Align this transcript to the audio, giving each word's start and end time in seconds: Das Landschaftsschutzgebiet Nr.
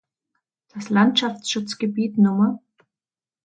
Das 0.73 0.89
Landschaftsschutzgebiet 0.89 2.17
Nr. 2.17 2.59